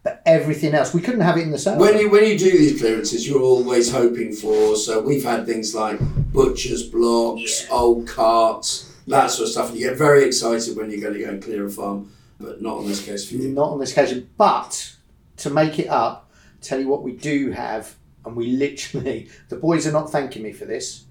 [0.04, 1.80] But everything else, we couldn't have it in the sale.
[1.80, 4.76] When you when you do these clearances, you're always hoping for.
[4.76, 5.98] So we've had things like
[6.32, 11.00] butchers blocks, old carts, that sort of stuff, and you get very excited when you're
[11.00, 12.12] going to go and clear a farm.
[12.38, 13.48] But not on this case for you.
[13.48, 14.30] Not on this occasion.
[14.36, 14.94] But
[15.38, 19.88] to make it up, tell you what we do have, and we literally, the boys
[19.88, 21.02] are not thanking me for this.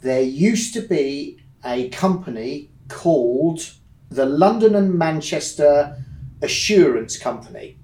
[0.00, 3.60] There used to be a company called
[4.10, 5.96] the London and Manchester
[6.42, 7.78] Assurance Company.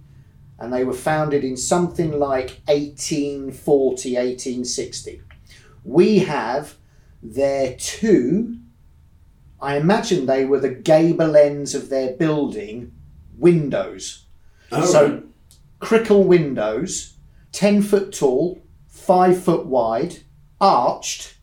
[0.59, 5.23] And they were founded in something like 1840, 1860.
[5.85, 6.75] We have
[7.23, 8.57] their two,
[9.61, 12.93] I imagine they were the gable ends of their building
[13.37, 14.27] windows.
[14.73, 15.23] Oh, So-
[15.79, 17.15] Crickle windows,
[17.53, 20.17] 10 foot tall, 5 foot wide,
[20.59, 21.36] arched,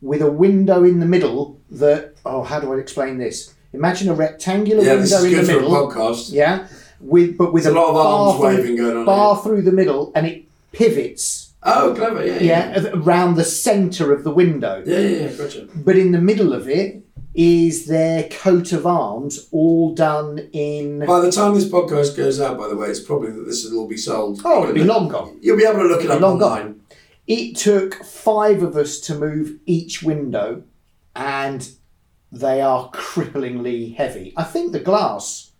[0.00, 3.54] with a window in the middle that, oh, how do I explain this?
[3.72, 5.88] Imagine a rectangular yeah, this window in good the for a middle.
[5.90, 6.32] podcast.
[6.32, 6.66] Yeah,
[7.00, 9.42] with but with There's a lot of arms bar through- waving going on bar here.
[9.44, 11.52] through the middle, and it pivots.
[11.66, 12.24] Oh, clever.
[12.24, 14.82] Yeah, Yeah, yeah, around the centre of the window.
[14.86, 15.18] yeah, yeah.
[15.28, 15.66] yeah gotcha.
[15.74, 17.02] But in the middle of it
[17.34, 21.04] is their coat of arms, all done in.
[21.04, 23.78] By the time this podcast goes out, by the way, it's probably that this will
[23.80, 24.40] all be sold.
[24.44, 25.38] Oh, it'll be long gone.
[25.40, 26.80] You'll be able to look it up Long gone.
[27.26, 30.64] It took five of us to move each window,
[31.16, 31.68] and
[32.30, 34.34] they are cripplingly heavy.
[34.36, 35.52] I think the glass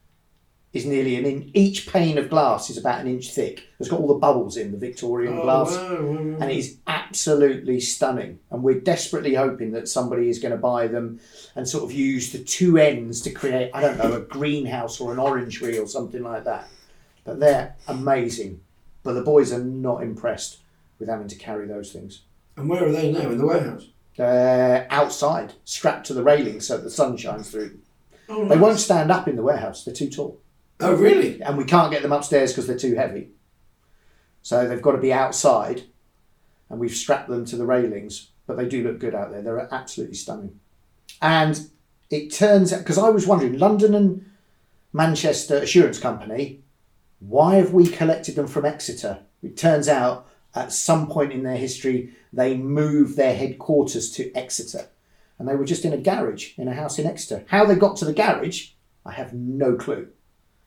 [0.75, 1.51] is nearly an inch.
[1.55, 3.63] Each pane of glass is about an inch thick.
[3.79, 5.71] It's got all the bubbles in the Victorian Oh, glass.
[5.77, 6.37] wow, wow, wow.
[6.41, 8.41] and it is absolutely stunning.
[8.51, 11.21] And we're desperately hoping that somebody is going to buy them
[11.55, 15.13] and sort of use the two ends to create, I don't know, a greenhouse or
[15.13, 16.69] an orangery or something like that.
[17.25, 18.61] But they're amazing.
[19.05, 20.59] But the boys are not impressed
[21.05, 22.23] with having to carry those things.
[22.57, 23.31] And where are they now?
[23.31, 23.89] In the warehouse.
[24.17, 27.79] They're outside, strapped to the railing so the sun shines through.
[28.29, 30.41] Oh, They won't stand up in the warehouse, they're too tall.
[30.81, 31.43] Oh, really?
[31.43, 33.29] And we can't get them upstairs because they're too heavy.
[34.41, 35.83] So they've got to be outside,
[36.71, 38.31] and we've strapped them to the railings.
[38.47, 39.43] But they do look good out there.
[39.43, 40.61] They're absolutely stunning.
[41.21, 41.69] And
[42.11, 44.31] it turns out because I was wondering, London and
[44.93, 46.63] Manchester Assurance Company,
[47.21, 49.21] why have we collected them from Exeter?
[49.43, 54.89] It turns out at some point in their history they moved their headquarters to Exeter,
[55.39, 57.45] and they were just in a garage in a house in Exeter.
[57.49, 58.71] How they got to the garage,
[59.07, 60.09] I have no clue.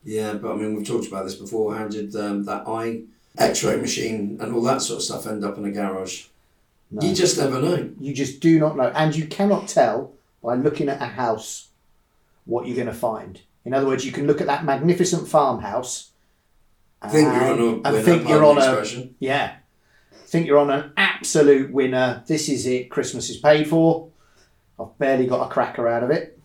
[0.04, 1.76] Yeah, but I mean, we've talked about this before.
[1.76, 3.02] How did um, that eye
[3.38, 6.28] X-ray machine and all that sort of stuff end up in a garage?
[6.90, 7.06] No.
[7.06, 7.90] You just never know.
[8.00, 8.94] You just do not know.
[8.96, 11.68] And you cannot tell by looking at a house
[12.46, 13.42] what you're going to find.
[13.66, 16.12] In other words, you can look at that magnificent farmhouse
[17.10, 19.58] Think you're on a and think you're on a yeah,
[20.28, 22.24] think you're on an absolute winner.
[22.28, 22.90] This is it.
[22.90, 24.10] Christmas is paid for.
[24.80, 26.40] I've barely got a cracker out of it.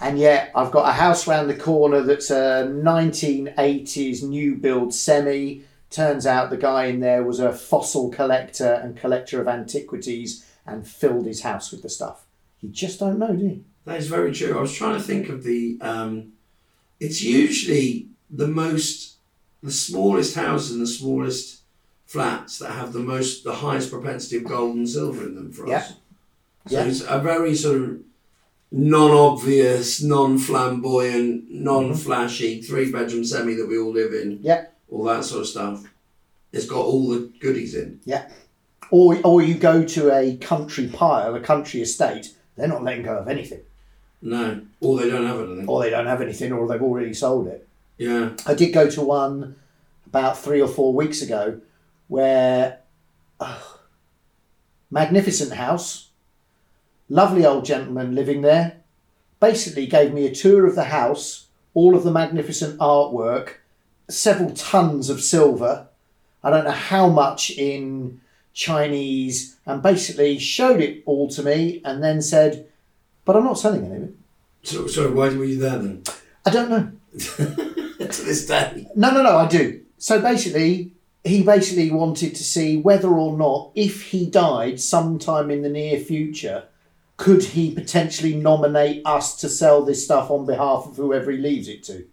[0.00, 5.64] and yet I've got a house round the corner that's a 1980s new build semi
[5.94, 10.84] Turns out the guy in there was a fossil collector and collector of antiquities and
[10.88, 12.26] filled his house with the stuff.
[12.60, 13.64] You just don't know, do you?
[13.84, 14.58] That is very true.
[14.58, 15.78] I was trying to think of the.
[15.80, 16.32] Um,
[16.98, 19.18] it's usually the most,
[19.62, 21.60] the smallest houses and the smallest
[22.06, 25.66] flats that have the most, the highest propensity of gold and silver in them for
[25.66, 25.78] Yeah.
[25.78, 25.92] us.
[26.68, 26.84] So Yeah.
[26.84, 28.00] it's a very sort of
[28.70, 32.66] non-obvious, non-flamboyant, non-flashy mm-hmm.
[32.66, 34.38] three-bedroom semi that we all live in.
[34.42, 34.66] Yeah.
[34.90, 35.84] All that sort of stuff.
[36.52, 38.00] It's got all the goodies in.
[38.04, 38.28] Yeah.
[38.90, 43.16] Or, or you go to a country pile, a country estate, they're not letting go
[43.16, 43.60] of anything.
[44.22, 45.68] No, or they don't have anything.
[45.68, 47.68] Or they don't have anything, or they've already sold it.
[47.98, 48.30] Yeah.
[48.46, 49.56] I did go to one
[50.06, 51.60] about three or four weeks ago
[52.08, 52.80] where
[53.40, 53.80] oh,
[54.90, 56.10] magnificent house,
[57.08, 58.80] lovely old gentleman living there,
[59.40, 63.54] basically gave me a tour of the house, all of the magnificent artwork,
[64.08, 65.88] several tons of silver.
[66.42, 68.20] I don't know how much in
[68.52, 72.68] Chinese, and basically showed it all to me and then said,
[73.24, 74.14] But I'm not selling any of it.
[74.62, 76.04] So, sorry, why were you there then?
[76.46, 76.92] I don't know.
[77.18, 78.86] to this day.
[78.94, 79.82] No, no, no, I do.
[79.98, 80.92] So basically,
[81.24, 85.98] he basically wanted to see whether or not, if he died sometime in the near
[85.98, 86.64] future,
[87.16, 91.68] could he potentially nominate us to sell this stuff on behalf of whoever he leaves
[91.68, 92.04] it to?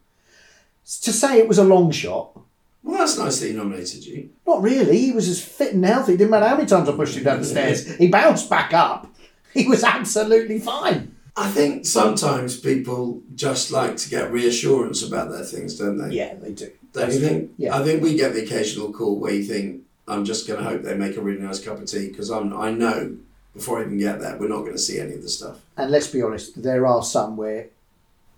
[1.04, 2.38] To say it was a long shot,
[2.84, 4.30] Well, that's nice that he nominated you.
[4.48, 4.98] not really.
[4.98, 6.18] He was as fit and healthy.
[6.18, 7.96] Didn't matter how many times I pushed him down the stairs.
[7.98, 9.08] He bounced back up.
[9.54, 11.16] He was absolutely fine.
[11.36, 16.16] I think sometimes people just like to get reassurance about their things, don't they?
[16.16, 16.72] Yeah, they do.
[16.94, 17.52] Don't you think?
[17.58, 17.78] Yeah.
[17.78, 20.82] I think we get the occasional call where you think, I'm just going to hope
[20.82, 23.16] they make a really nice cup of tea because I'm I know
[23.54, 25.60] before I even get there we're not going to see any of the stuff.
[25.78, 27.68] And let's be honest, there are some where,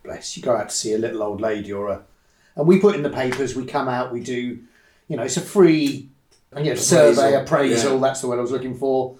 [0.04, 2.02] bless, you go out to see a little old lady or a,
[2.56, 4.60] and we put in the papers, we come out, we do,
[5.08, 6.10] you know, it's a free,
[6.56, 8.00] you know, survey, appraisal, yeah.
[8.00, 9.16] that's the word I was looking for.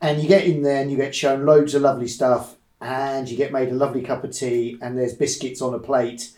[0.00, 3.36] And you get in there and you get shown loads of lovely stuff and you
[3.36, 6.30] get made a lovely cup of tea and there's biscuits on a plate.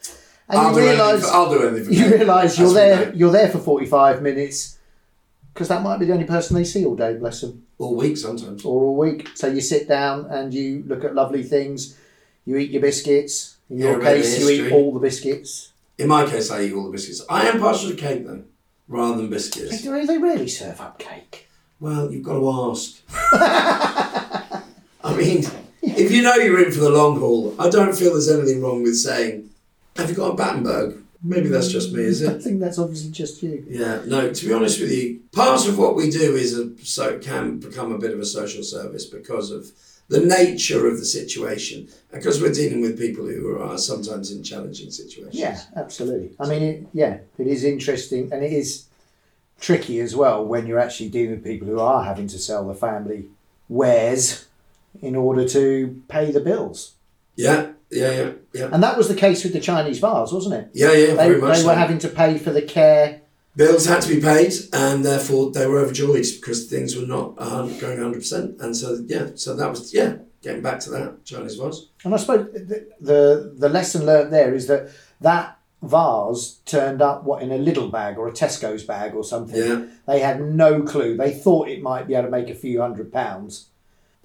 [0.49, 1.93] And I'll you do realise, I'll do anything.
[1.93, 4.79] You realise you're there, you're there for 45 minutes
[5.53, 8.17] because that might be the only person they see all day, bless them All week
[8.17, 8.65] sometimes.
[8.65, 9.29] or all week.
[9.35, 11.99] So you sit down and you look at lovely things.
[12.45, 13.57] You eat your biscuits.
[13.71, 15.73] In your of case, you eat all the biscuits.
[15.99, 17.23] In my case, I eat all the biscuits.
[17.29, 18.45] I am partial to cake though,
[18.87, 19.83] rather than biscuits.
[19.83, 21.49] Do they really serve up cake?
[21.81, 23.01] Well, you've got to ask.
[25.03, 25.45] I mean,
[25.83, 28.83] if you know you're in for the long haul, I don't feel there's anything wrong
[28.83, 29.51] with saying,
[29.97, 32.37] "Have you got a Battenberg?" Maybe that's just me, is it?
[32.37, 33.65] I think that's obviously just you.
[33.69, 34.03] Yeah.
[34.07, 34.33] No.
[34.33, 37.93] To be honest with you, part of what we do is a so can become
[37.93, 39.73] a bit of a social service because of
[40.09, 44.91] the nature of the situation, because we're dealing with people who are sometimes in challenging
[44.91, 45.35] situations.
[45.35, 46.37] Yeah, absolutely.
[46.39, 48.87] I mean, it, yeah, it is interesting and it is
[49.61, 52.75] tricky as well when you're actually dealing with people who are having to sell the
[52.75, 53.25] family
[53.69, 54.47] wares
[55.03, 56.93] in order to pay the bills.
[57.35, 57.73] Yeah.
[57.91, 58.11] Yeah.
[58.11, 58.33] Yeah.
[58.53, 58.69] Yeah.
[58.73, 60.71] And that was the case with the Chinese vase, wasn't it?
[60.73, 60.93] Yeah.
[60.93, 61.07] Yeah.
[61.15, 61.57] They, Very much.
[61.57, 61.69] they so.
[61.69, 63.23] were having to pay for the care
[63.57, 67.99] bills had to be paid and therefore they were overjoyed because things were not going
[67.99, 72.13] 100% and so yeah so that was yeah getting back to that chinese was And
[72.15, 74.91] I suppose the, the the lesson learned there is that
[75.23, 79.57] that vase turned up what in a little bag or a Tesco's bag or something.
[79.57, 81.17] yeah They had no clue.
[81.17, 83.69] They thought it might be able to make a few hundred pounds.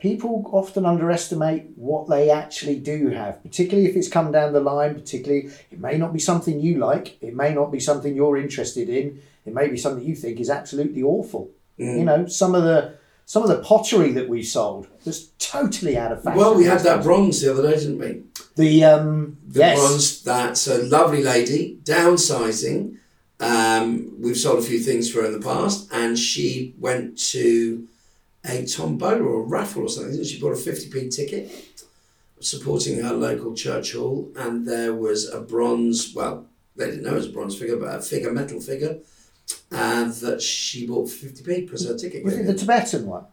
[0.02, 4.96] People often underestimate what they actually do have, particularly if it's come down the line.
[4.96, 7.22] Particularly, it may not be something you like.
[7.22, 9.22] It may not be something you're interested in.
[9.46, 11.52] It may be something you think is absolutely awful.
[11.80, 12.00] Mm.
[12.00, 16.12] You know, some of the some of the pottery that we sold was totally out
[16.12, 16.38] of fashion.
[16.38, 18.24] well we had that bronze the other day didn't we
[18.56, 22.98] The um the yes, bronze that's a lovely lady downsizing
[23.40, 27.88] um, we've sold a few things for her in the past and she went to
[28.46, 31.52] a tombola or a raffle or something she bought a 50p ticket
[32.40, 37.16] supporting her local church hall and there was a bronze well they didn't know it
[37.16, 38.98] was a bronze figure but a figure metal figure
[39.72, 42.58] and that she bought for 50p because her ticket was it the in.
[42.58, 43.26] Tibetan one?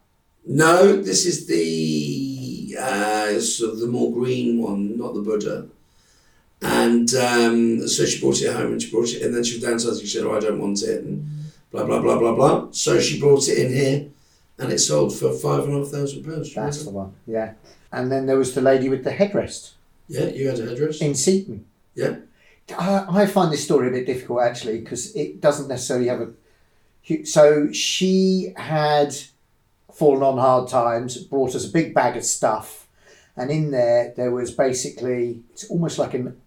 [0.47, 5.67] No, this is the uh, sort of the more green one, not the Buddha.
[6.63, 9.65] And um, so she brought it home and she brought it, and then she was
[9.65, 10.01] downsizing.
[10.01, 11.29] She said, "Oh, I don't want it," and
[11.71, 12.69] blah blah blah blah blah.
[12.73, 14.09] So she brought it in here,
[14.59, 16.55] and it sold for five and a half thousand pounds.
[16.55, 17.15] That's the one.
[17.27, 17.53] Yeah.
[17.93, 19.73] And then there was the lady with the headrest
[20.09, 21.65] Yeah, you had a headrest in Seaton.
[21.95, 22.17] Yeah.
[22.77, 27.25] I, I find this story a bit difficult actually because it doesn't necessarily have a.
[27.25, 29.17] So she had
[29.95, 32.87] fallen on hard times, brought us a big bag of stuff,
[33.35, 36.41] and in there there was basically it's almost like an.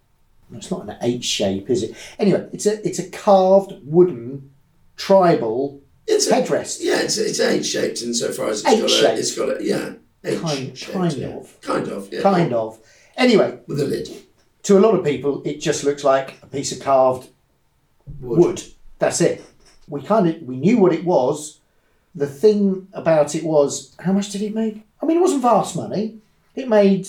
[0.53, 1.95] It's not an H shape, is it?
[2.19, 4.51] Anyway, it's a it's a carved wooden
[4.97, 6.79] tribal It's a, headrest.
[6.81, 9.93] yeah, it's, it's age shaped insofar as it's got a, it's got a yeah,
[10.39, 11.27] Kind- H-shaped, kind yeah.
[11.27, 11.61] of.
[11.61, 12.79] kind of, yeah, Kind of.
[13.17, 14.09] Anyway, with a lid.
[14.63, 17.29] to a lot of people, it just looks like a piece of carved
[18.19, 18.39] Wood.
[18.39, 18.63] wood.
[18.99, 19.43] That's it.
[19.87, 21.59] We kind of we knew what it was.
[22.13, 24.83] The thing about it was how much did it make?
[25.01, 26.17] I mean, it wasn't vast money.
[26.55, 27.07] It made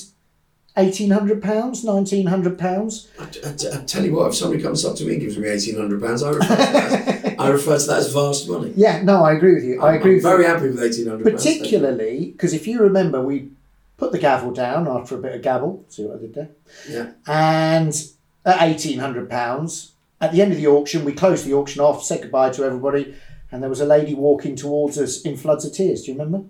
[0.76, 3.08] eighteen hundred pounds, nineteen hundred pounds.
[3.18, 5.48] I, I- I tell you what, if somebody comes up to me and gives me
[5.48, 7.20] eighteen hundred pounds, I that.
[7.42, 8.72] I refer to that as vast money.
[8.76, 9.82] Yeah, no, I agree with you.
[9.82, 10.48] I agree I'm very you.
[10.48, 11.24] happy with eighteen hundred.
[11.24, 13.50] Particularly because if you remember, we
[13.96, 15.84] put the gavel down after a bit of gabble.
[15.88, 16.50] See what I did there?
[16.88, 17.94] Yeah, And
[18.44, 22.02] at eighteen hundred pounds, at the end of the auction, we closed the auction off,
[22.04, 23.14] said goodbye to everybody,
[23.50, 26.02] and there was a lady walking towards us in floods of tears.
[26.02, 26.46] Do you remember?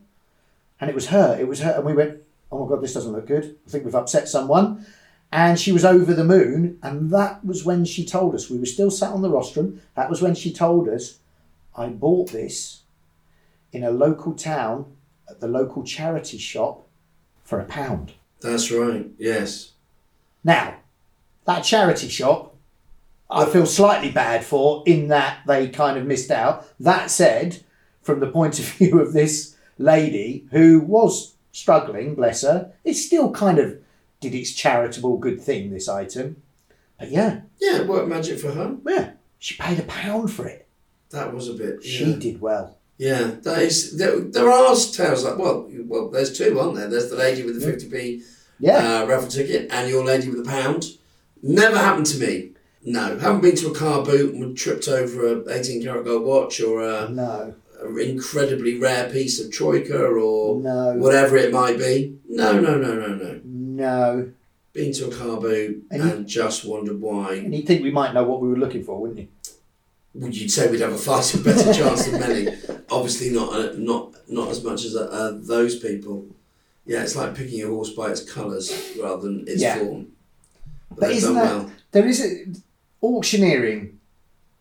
[0.80, 1.36] And it was her.
[1.38, 2.18] It was her, and we went,
[2.50, 3.56] "Oh my god, this doesn't look good.
[3.66, 4.84] I think we've upset someone."
[5.32, 8.66] And she was over the moon, and that was when she told us we were
[8.66, 9.80] still sat on the rostrum.
[9.94, 11.18] That was when she told us,
[11.74, 12.82] "I bought this
[13.72, 14.92] in a local town
[15.28, 16.86] at the local charity shop
[17.42, 18.12] for a pound."
[18.42, 19.08] that's right.
[19.18, 19.70] Yes.
[20.42, 20.78] Now,
[21.46, 22.56] that charity shop,
[23.30, 26.66] I feel slightly bad for in that they kind of missed out.
[26.78, 27.64] That said,
[28.02, 33.30] from the point of view of this lady who was struggling, bless her, it's still
[33.30, 33.78] kind of
[34.22, 36.36] did its charitable good thing, this item.
[36.98, 38.76] But yeah, Yeah, it worked magic for her.
[38.86, 40.66] yeah, she paid a pound for it.
[41.10, 41.82] That was a bit.
[41.84, 42.78] She Yeah, did well.
[42.96, 43.96] yeah that is.
[43.98, 46.88] There, there are tales like well, well, there's two, aren't there?
[46.88, 48.22] There's the lady with the fifty p
[48.60, 50.84] Yeah, uh, raffle ticket and your lady with the pound.
[51.42, 52.50] Never happened to me.
[52.84, 56.60] No, haven't been to a car boot and tripped over a eighteen karat gold watch
[56.60, 62.16] or a, no, a incredibly rare piece of troika or no, whatever it might be.
[62.28, 63.40] No, no, no, no, no.
[63.76, 64.32] No.
[64.72, 67.34] Been to a car boot And and, you- just wondered why.
[67.34, 69.28] And you'd think we might know what we were looking for, wouldn't you?
[70.14, 72.48] Would you say we'd have a far better chance than many?
[72.90, 76.26] Obviously, not uh, not not as much as uh, uh, those people.
[76.86, 79.78] Yeah, it's like picking a horse by its colours rather than its Yeah.
[79.78, 80.08] form.
[80.90, 81.70] But, But isn't that- well.
[81.92, 82.46] There is a
[83.06, 83.98] auctioneering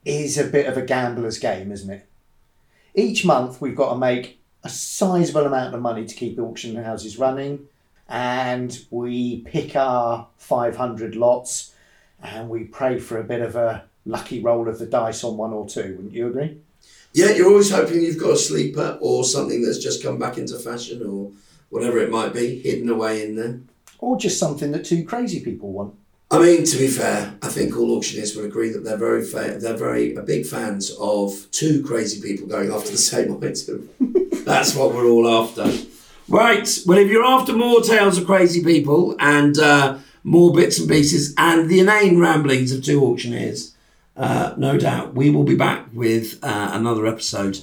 [0.05, 2.07] is a bit of a gambler's game, isn't it?
[2.95, 7.17] Each month we've got to make a sizable amount of money to keep auction houses
[7.17, 7.67] running,
[8.11, 11.73] and we pick our five hundred lots,
[12.21, 15.53] and we pray for a bit of a lucky roll of the dice on one
[15.53, 15.95] or two.
[15.95, 16.57] Wouldn't you agree?
[17.13, 20.59] Yeah, you're always hoping you've got a sleeper or something that's just come back into
[20.59, 21.31] fashion or
[21.69, 23.59] whatever it might be, hidden away in there.
[23.99, 25.95] Or just something that two crazy people want.
[26.31, 29.57] I mean, to be fair, I think all auctioneers would agree that they're very fa-
[29.59, 33.89] they're very uh, big fans of two crazy people going after the same item.
[34.45, 35.69] That's what we're all after.
[36.31, 36.67] Right.
[36.85, 41.33] Well, if you're after more tales of crazy people and uh, more bits and pieces
[41.37, 43.75] and the inane ramblings of two auctioneers,
[44.15, 47.59] uh, no doubt we will be back with uh, another episode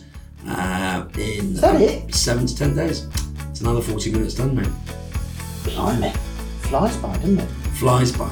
[0.46, 2.14] uh, in Is that it?
[2.14, 3.06] seven to ten days.
[3.50, 4.68] It's another forty minutes done, mate.
[5.64, 6.12] Blimey.
[6.60, 7.48] Flies by, doesn't it?
[7.78, 8.28] Flies by.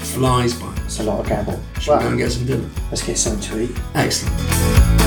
[0.00, 0.74] Flies by.
[0.84, 1.58] It's a lot of gamble.
[1.80, 2.68] Shall we go and get some dinner?
[2.90, 3.78] let's get something to eat.
[3.94, 4.99] Excellent.